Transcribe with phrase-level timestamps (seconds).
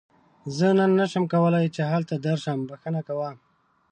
[0.57, 3.29] زه نن نشم کولی چې هلته درشم، بښنه کوه.